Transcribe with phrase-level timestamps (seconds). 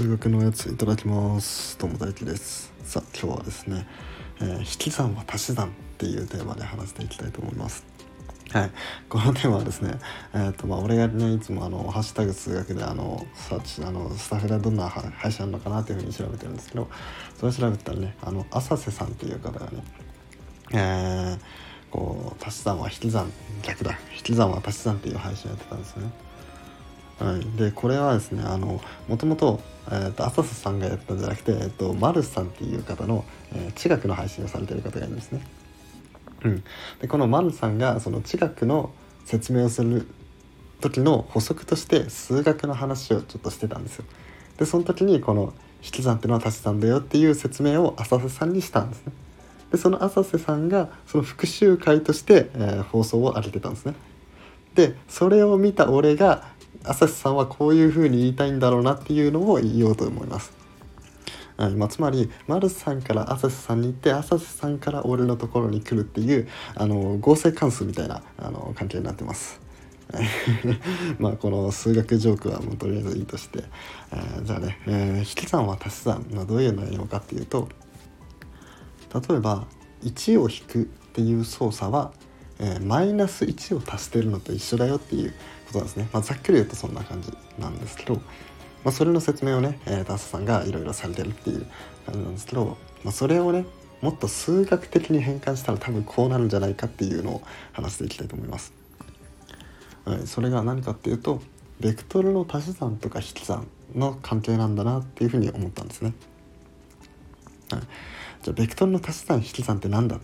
[0.00, 1.78] 数学のやついただきます。
[1.78, 2.72] どうも大輝です。
[2.84, 3.86] さあ今日はですね、
[4.40, 7.84] えー、引き算は足し算っていうテーマで話していきたいと思います。
[8.50, 8.70] はい、
[9.10, 9.92] このテーマはですね、
[10.32, 16.88] えーとまあ、俺がねいつもあの「ハッシュタグ数学」であのサーチあのスタッフでどんな配信あるのかなというふうに調べてるんですけど
[17.38, 19.84] それ調べたらねあの浅瀬さんっていう方がね、
[20.72, 21.38] えー、
[21.90, 23.30] こう足し算は引き算
[23.62, 23.98] 逆だ。
[24.16, 26.29] 引き算は足し算っていう配信やってたんですよね。
[27.20, 35.42] はい、でこれはですねあのもともと,、えーと、浅瀬さんがやったんじゃなくて、えーと、マルスさんっていう方の、えー、地学の配信をされてる方がいるんですね。
[36.44, 36.64] うん、
[37.02, 38.90] でこのマルさんがその地学の
[39.26, 40.06] 説明をする
[40.80, 44.06] 時の補足として数学の話をちょっとしてたんですよ。
[44.56, 49.12] でその時にこの引き算っていうのは足し算だよっていう説明を浅瀬さんにしたんですね。
[49.72, 53.94] でその浅瀬さんがその復習会として、えー、放送を上げてたんですね。
[54.74, 56.48] でそれを見た俺が
[56.84, 60.52] 朝日さんはこういうふうに言いたいんだろうなっていうのを言おうと思います。
[61.56, 69.60] はいまあ、つまり丸さんから浅瀬さんに行って浅瀬さんから俺のところに来るっていうあの合成関数みたいなあの関係になってます。
[71.20, 73.64] まあこの数学ジョークはもうとりあえずいいとして、
[74.12, 77.68] えー、じゃあね、えー、引き算は足し算はどういう内容かっていうと
[79.28, 79.66] 例えば
[80.02, 82.12] 1を引くっていう操作は、
[82.60, 85.32] えー、マイナス1を足してるのと一緒だよっていう
[85.66, 88.20] ことなんですね、まあ、ざっくり言うとそんな感じなんですけど、ま
[88.86, 91.66] あ、それの説明をね、えー、ダースさんがいろいろされてるっていう
[92.04, 93.64] 感じなんですけど、まあ、それをね
[94.02, 98.72] もっと数学的に変換したら多分こうなるんじゃないかっていうのを話していきたいと思います。
[100.04, 101.42] はい、それが何かっていうと
[101.80, 106.14] ベクトルの足し算とか引き算の関係なんだなっていうふうに思ったんですね。
[107.70, 107.82] はい、
[108.42, 110.18] じゃあベクトルの足し算引き算って何だ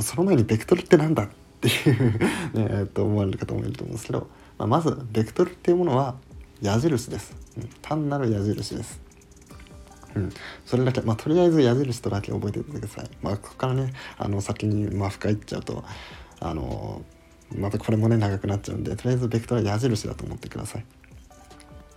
[0.00, 1.28] その前にベクトルって何だっ
[1.60, 4.28] ていうねえっと思われる方もいると思うんですけど
[4.58, 6.16] まあ、まずベクトルっていうものは
[6.60, 9.00] 矢印です、うん、単なる矢印です、
[10.16, 10.32] うん、
[10.66, 15.84] それだけ、まあ、とりあえず矢印とだけ覚えておいてください、まあ、ここからねあの先にまあ深いっちゃうと
[16.40, 17.02] あの
[17.56, 20.84] またこれもね長くなっちゃうんでとりあえずベクトルは矢印だと思ってください、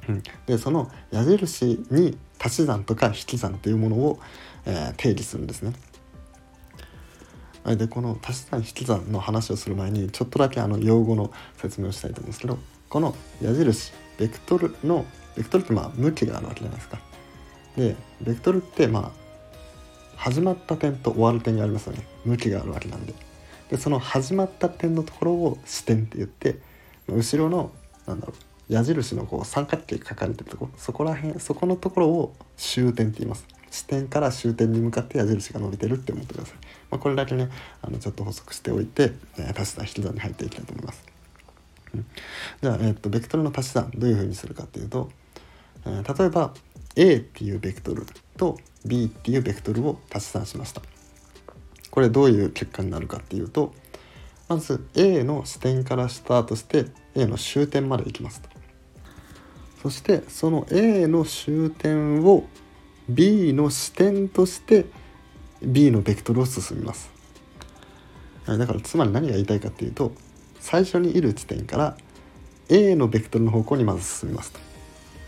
[0.10, 4.20] うん、でその矢印に足し算とか引き算というものを、
[4.66, 5.74] えー、定義するんですね。
[7.66, 12.58] でこの足し算引き算の話をする前にちょっとだけあの用語の説明をしたいと思うんですけど
[12.90, 15.06] この矢印ベクトルの
[15.36, 17.00] ベクトルってまあ向きがあるわけじゃないですか。
[17.78, 19.22] でベクトルってまあ
[20.16, 23.14] 始まった点と終わる点がありますよね向きがあるわけなんで。
[23.70, 26.60] でその始まった点のところを視点って言って
[27.08, 27.72] 後ろの
[28.06, 28.34] なんだろ
[28.70, 33.46] う矢印のこう三角形書かれてるとこそこら辺そこのところを終点って言います。
[33.72, 36.56] 視点から終点に向かって矢印が伸びてるって思ってください。
[36.92, 37.50] まあ、これだけね
[37.82, 41.04] あのちょっと補足しておいて、え、足し算引き算に入っていきたいと思います。
[42.62, 45.10] じゃあ、えー、っとベクトルの足し算どういうふうにするかっていうと、
[45.86, 46.54] えー、例えば
[46.96, 48.06] A っていうベクトル
[48.38, 50.82] と B っていうベクトルを足し算しました。
[51.90, 53.74] これどういう結果になるかっていうと
[54.48, 58.50] まず A の視点からスタートして A の終点まで行きますと。
[59.82, 62.46] そしてその A の終点を
[63.14, 64.86] B の視点として
[65.62, 67.10] B のベクトルを進みます。
[68.46, 70.12] だからつまり何が言いたいかっていうと
[70.60, 71.98] 最初にいる地点から
[72.70, 74.60] A のベクトルの方向にまず進みますと。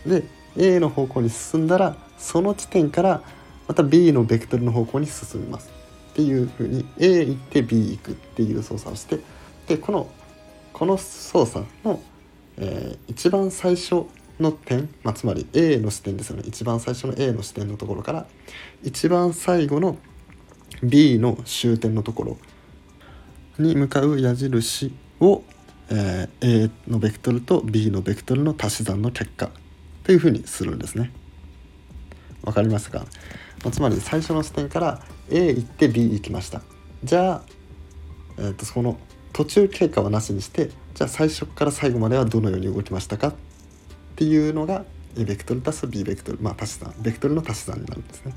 [0.08, 0.24] で
[0.56, 3.22] A の方向に進んだらその地点から
[3.68, 5.70] また B のベクトルの方向に進みます。
[6.12, 9.18] っていうふうに A 行って B 行くっていう操作をして
[9.66, 10.08] でこの
[10.72, 12.00] この操作の、
[12.56, 14.04] えー、一番最初
[14.40, 18.26] の点、まあ、つまり A の視点ですよね一番最初の A の視点のところから
[18.82, 19.96] 一番最後の
[20.82, 22.38] B の終点のところ
[23.58, 25.42] に向かう矢印を、
[25.88, 29.50] えー、A のベクトルと B のベクトルの足し算の結果
[30.02, 31.12] というふうにするんですね。
[32.42, 33.00] わかりますか、
[33.62, 36.60] まあ、つまり最初の視点から A 行って B 行きました。
[37.04, 37.42] じゃあ、
[38.38, 38.98] えー、とその
[39.32, 43.32] 途中経過はなしにしてじゃあ最初から最後まではどのように動きましたか？
[44.14, 44.84] っていうのが
[45.16, 48.34] A ベクトル足す B ベクトルまあ足し算ベクトルの足し算になるんですね。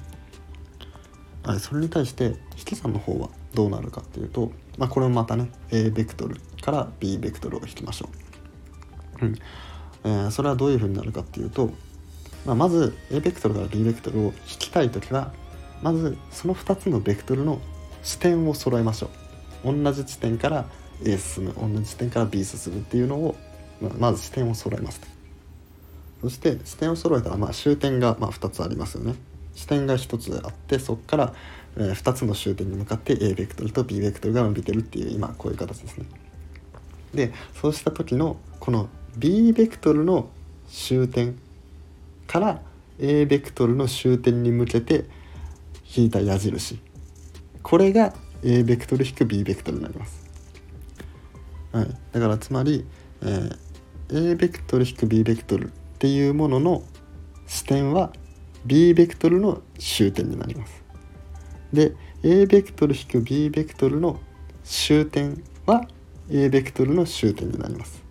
[1.44, 8.10] はい、それに対して引き算の方はどうなるかっていうと、まあ、これもまたね A ベクトルから B ベクトルを引きましょ
[9.22, 9.26] う。
[9.26, 9.36] うん
[10.04, 11.70] えー、それはどういうふうになるかっていうと、
[12.46, 15.32] まあ、まず A ベクトルから B ベクトルを引きたい時は
[15.84, 17.62] まずその2つのベクトルの
[18.04, 19.10] 視点を揃えましょ
[19.64, 19.74] う。
[19.74, 20.66] 同じ地点から
[21.06, 23.36] A 進む同じ地点から B 進むっていうのを、
[23.82, 25.17] まあ、まず視点を揃えます
[26.22, 29.16] そして視点を揃えたらまあ終点がまあ2つありますよね。
[29.56, 31.34] 視点が1つあってそこから、
[31.78, 36.06] えー、2つの終点に向かって A ベクトルと B ベクトルが伸びてるっていう今こういう形ですね。
[37.14, 40.30] でそうした時のこの B ベクトルの
[40.70, 41.40] 終点
[42.28, 42.62] から
[43.00, 45.06] A ベクトルの終点に向けて
[45.96, 46.80] 引いた矢印
[47.64, 48.14] これが
[48.44, 50.30] A ベクトル引く B ベクトルになります、
[51.72, 52.86] はい、だからつまり、
[53.22, 56.84] えー、A ベクトル引く B ベクトルっていうものの
[57.48, 58.12] 視点は
[58.66, 60.84] B ベクトルの終点になります
[61.74, 64.20] で A ベクトル引く B ベクトルの
[64.64, 65.88] 終点は
[66.30, 68.04] A ベクトルの終点になります。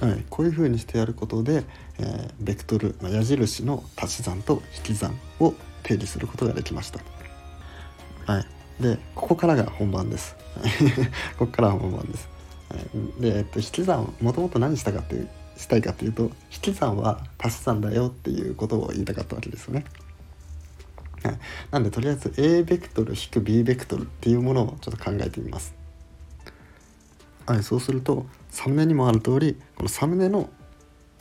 [0.00, 1.64] はい、こういうふうにしてやることで、
[1.98, 5.54] えー、ベクトル、まあ、矢印の足し算と引き算を
[5.84, 7.00] 定義することができました。
[8.26, 10.36] はい、でここからが本番です。
[11.38, 12.28] ここから本番です。
[12.68, 19.84] はい、で、えっと、引き算もともと何したかっていうしたいかっていうと引き算は足し算だよっていうことを言いたかったわけですよね。
[21.70, 25.74] なんでとりあえず A ベクトル引く B ベクトルっていうものをちょっと考えてみます。
[27.46, 30.48] はい、そうするとサムネにもある通りこのサムネの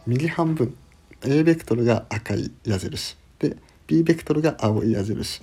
[0.08, 0.76] 右半分
[1.24, 3.58] A ベクトルが赤い矢印で
[3.88, 5.42] B ベクトルが青い矢印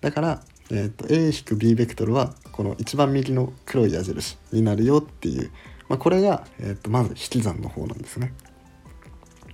[0.00, 5.50] だから、えーと、A-B ベクトルはこの一番右の黒い矢印になるよっていう、
[5.88, 8.32] まあ、これが、えーとまず引き算の方なんですね。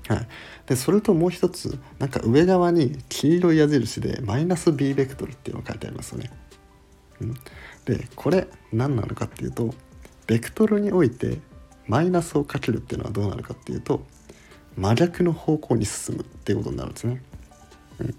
[0.08, 0.29] はい、
[0.67, 6.31] でそれともう一つなんか上側に黄色い矢印でマイナス b ベクトルっていうのが書いてありますよね。
[7.20, 7.34] うん、
[7.84, 9.75] でこれ何なのかっていうと
[10.26, 11.38] ベクトルにおいて
[11.87, 14.05] マイナスをかけるっていうのはどうなるかっていうと
[14.76, 17.23] 真逆の方向に進むっていうことになるんですね。
[18.00, 18.14] うん、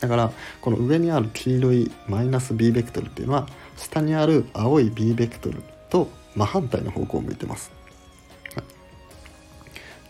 [0.00, 7.70] だからこの上にある黄色いマイナス b ベクトルっていうのは下にある青い b ベクトルと真反対の方向を向いてます。
[8.54, 8.62] は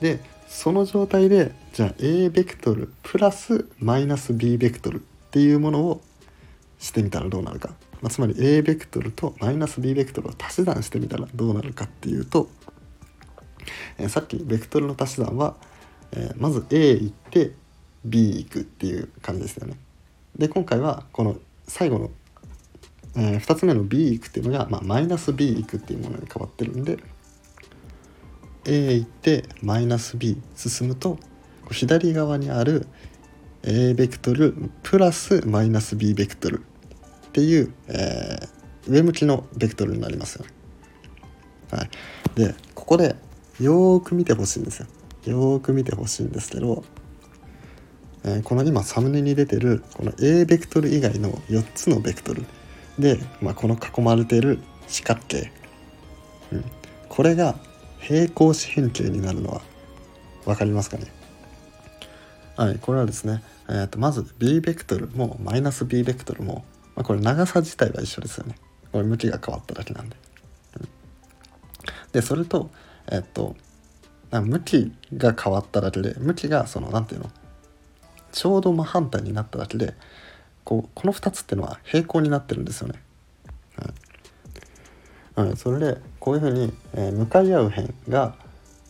[0.00, 6.02] い、でその状態でじゃあ A ベクトルプラスマイナス B ベクトルっていうものを
[6.78, 7.70] してみたらどうなるか、
[8.02, 12.48] まあ、つまり A ベクトルとマイナス B ベクトルを足し算してみたらどうなるかっていうと、
[13.98, 15.56] えー、さっきベクトルの足し算は、
[16.12, 17.52] えー、まず A 行って
[18.04, 19.76] B 行くっていう感じですよね。
[20.36, 21.36] で今回はこの
[21.68, 22.10] 最後の、
[23.16, 26.98] えー、2つ目の B 行くっていうのが、まあ、マイナス B 行くっていうものに変わってるんで
[28.64, 31.18] A 行ってマイナス B 進むと
[31.70, 32.86] 左側にある
[33.62, 40.44] A ベクトルプラスマイナス B ベクトルっていう、えー、上向きのベクトルになりますよ、
[41.70, 41.90] はい、
[42.34, 43.16] でここで
[43.60, 44.86] よーく見てほしいんですよ。
[45.26, 46.84] よーく見てほしいんですけど、
[48.24, 52.44] えー、この今サムネに出てるこの A ベクトル以外の4つのベクトル
[52.98, 54.58] で、まあ、この囲まれている
[54.88, 55.50] 四角形、
[56.52, 56.64] うん、
[57.08, 57.56] これが
[58.00, 59.62] 平行四辺形になるのは
[60.44, 61.06] 分かりますかね？
[62.56, 68.56] はいこれはですね、えー、とまず b ベクトルもマイナス b ベクトルも、まあ、これ長さ自体は一緒ですよね。
[68.92, 70.16] これ向きが変わっただけなんで、
[70.80, 70.88] うん、
[72.12, 72.70] でそれと
[73.10, 73.56] えっ、ー、と
[74.30, 77.30] 向きが変わっただけで向きがその何ていうの？
[78.32, 79.94] ちょうど真反対になっただけで
[80.64, 83.02] こうこの2つっていうのは平行になってるんですよね。
[85.34, 88.34] うん、それでこういうふうに、えー、向かい合う辺が、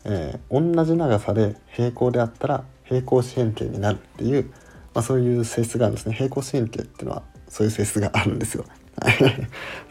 [0.04, 4.50] えー、同じ長さで平行であったら平行四辺形になるっていう、
[4.92, 6.14] まあ、そういう性質があるんですね。
[6.14, 8.64] 平行四辺形っていうのはそういう性質があるんですよ。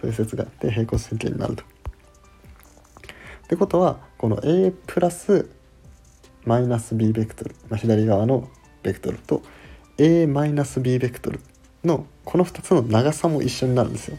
[0.02, 1.64] そういう説があって平行四辺形になると。
[1.64, 1.66] っ
[3.48, 5.50] てことはこの A プラス
[6.46, 8.50] マイナス B ベクトル、まあ、左側の
[8.84, 9.42] ベクトルと
[9.98, 11.40] A マイナス B ベクトル
[11.84, 14.18] のこの2つの長さも一緒になるんですよ。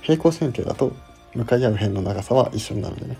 [0.00, 0.92] 平行四辺形だと
[1.34, 3.16] 向かい合う辺の長さは一緒になるんでね。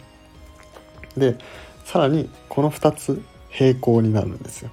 [1.16, 1.36] で
[1.84, 4.70] さらにこの2つ平行になるんですよ。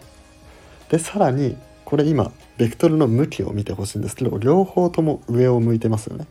[0.89, 6.27] でさらにこれ今ベクトルの向きを見てほしいんですけど両方とも上を向いてますよね。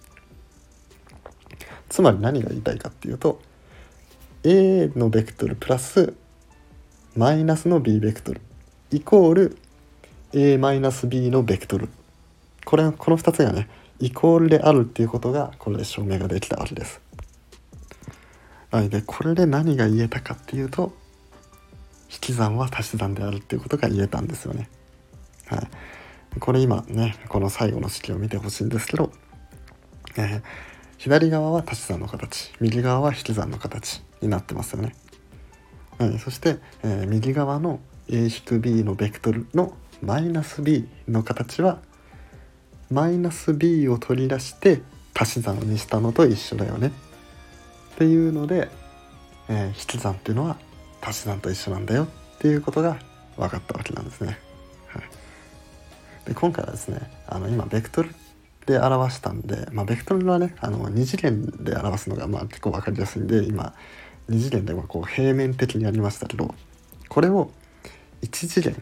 [1.88, 3.40] つまり何が言いたいかっていうと
[4.44, 6.14] A のベクトルプラス
[7.16, 8.40] マイナスの B ベクトル
[8.90, 9.58] イコール
[10.32, 11.88] A マイナス B のベクトル。
[12.68, 13.66] これこの2つがね
[13.98, 17.00] イコールであるっていうことがこれで証明ができたわけです。
[18.70, 20.92] はい、でこれで何が言えたかっていうと
[22.12, 24.68] 引き算は足し算であるっていうことが言えたんですよね。
[25.46, 29.12] はい、これ今ねこの最後の式を見てほしいんですけど、
[30.18, 30.42] えー、
[30.98, 34.94] 左側は足し算の形右側は引き算の形になってますよね。
[35.98, 39.72] はい、そして、えー、右側の a-b のベクトルの
[40.02, 41.80] マイナス b の形は
[42.90, 44.82] マイナス b を取り出して
[45.14, 46.92] 足し算にしたのと一緒だよね
[47.94, 48.68] っていうので、
[49.48, 50.56] えー、引き算っていうのは
[51.00, 52.98] 足し算と一緒なんだよっていうことが
[53.36, 54.38] 分かったわけなんですね。
[54.86, 55.02] はい、
[56.26, 58.14] で今回はですねあの今ベクトル
[58.66, 63.74] で表したんで、まあ、ベクトルはねあの2次元で表すのがまあ結構分かりやすいんで今
[64.30, 66.54] 2次元ではこう平面的にやりましたけど
[67.08, 67.50] これを
[68.22, 68.80] 1次元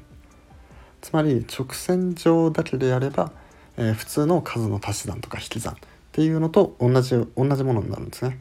[1.00, 3.30] つまり直線上だけでやれば、
[3.76, 5.76] えー、普通の数の足し算とか引き算っ
[6.12, 8.38] ていうのと同じ同じものになるんですね。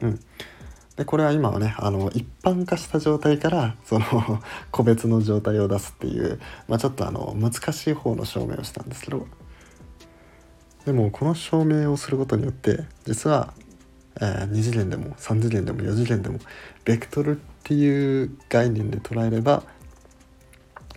[0.00, 0.20] うん、
[0.96, 4.04] でこれは今はねあの一般化した状態からその
[4.70, 9.26] 個別の状態を出すっていう、まあ、ちょっとあの難しい方の証明をしたんですけど
[10.84, 13.54] でもこの証明をすることによって実は、
[14.16, 16.38] えー、2次元でも3次元でも4次元でも
[16.84, 19.62] ベクトルっていう概念で捉えれば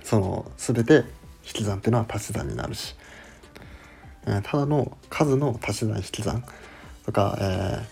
[0.03, 1.05] その全て
[1.45, 2.96] 引き算っていうのは足し算になるし、
[4.27, 6.43] え、ただの数の足し算引き算
[7.05, 7.43] とか、え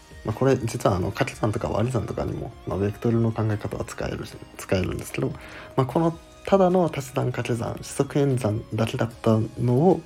[0.01, 5.30] ーまあ、これ実はあの掛け算とか割り算とかにも、まあ、ベクトルの考え方は使えるし使えるんですけど、
[5.75, 10.01] まあ、このただの足し算掛け算四則演算だけだったのを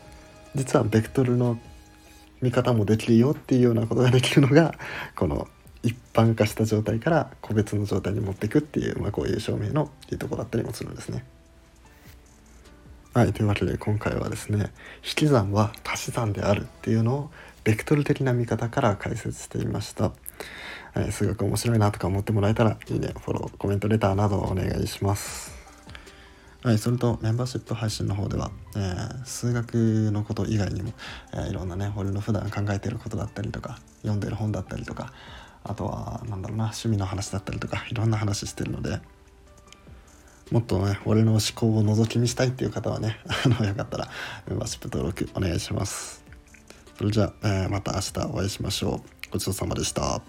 [0.55, 1.57] 実はベクトルの
[2.41, 4.75] 見方もできるよっていうようなことができるのが
[5.15, 5.47] この
[5.83, 11.23] 一般化した状態から個別の状態に持っていくっていう、まあ、こういう証明のいいとこだったりもするんですね。
[13.11, 14.71] はい、というわけで今回はですね
[15.03, 17.29] 引き算は足し算であるっていうのを
[17.63, 20.11] ベクトル的な見方から解説していました、
[20.95, 25.57] えー、数学面白いなとか思ってもらえたらいいねフォローコメントレターなどお願いします。
[26.61, 30.91] はい、それとメンバーシップ配信の方では、えー、数学のこと以外にも、
[31.33, 35.13] えー、いろんなね俺の普段考えてることだったりとか読んでる本だったりとか
[35.63, 38.99] あとはなんだろうな趣味の話だったりとかいろんな話してるので
[40.51, 44.09] もっとね俺の思考を覗き見したいっていう方はね あのよかったら
[44.47, 46.29] メンバーシップ登録お願いします
[46.99, 49.31] それじゃあ、えー、また明日お会いしましょう。
[49.31, 50.21] ごちそうさまでした。